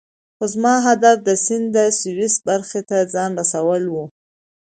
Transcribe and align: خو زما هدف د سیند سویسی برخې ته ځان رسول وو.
خو 0.37 0.45
زما 0.53 0.75
هدف 0.87 1.17
د 1.27 1.29
سیند 1.45 1.75
سویسی 2.01 2.39
برخې 2.47 2.81
ته 2.89 2.97
ځان 3.13 3.31
رسول 3.41 3.83
وو. 3.93 4.05